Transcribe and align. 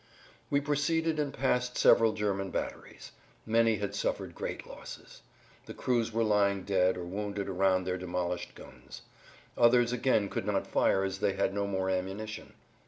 We 0.49 0.59
proceeded 0.61 1.19
and 1.19 1.31
passed 1.31 1.77
several 1.77 2.13
German 2.13 2.49
batteries. 2.49 3.11
Many 3.45 3.75
had 3.75 3.93
suffered 3.93 4.33
great 4.33 4.65
losses. 4.65 5.21
The 5.67 5.75
crews 5.75 6.11
were 6.11 6.23
lying[Pg 6.23 6.63
87] 6.63 6.65
dead 6.65 6.97
or 6.97 7.03
wounded 7.03 7.47
around 7.47 7.83
their 7.83 7.99
demolished 7.99 8.55
guns. 8.55 9.03
Others 9.55 9.93
again 9.93 10.27
could 10.27 10.47
not 10.47 10.65
fire 10.65 11.03
as 11.03 11.19
they 11.19 11.33
had 11.33 11.53
no 11.53 11.67
more 11.67 11.87
ammunition. 11.87 12.55